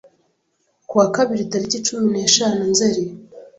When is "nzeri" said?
2.71-3.03